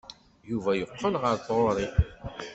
[0.49, 1.87] Yuba yeqqel ɣer tɣuri.